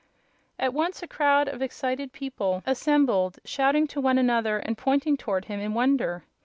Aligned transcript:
At 0.57 0.73
once 0.73 1.03
a 1.03 1.07
crowd 1.07 1.47
of 1.47 1.61
excited 1.61 2.11
people 2.11 2.63
assembled, 2.65 3.37
shouting 3.45 3.85
to 3.89 4.01
one 4.01 4.17
another 4.17 4.57
and 4.57 4.75
pointing 4.75 5.15
towards 5.15 5.45
him 5.45 5.59
in 5.59 5.75
wonder. 5.75 6.23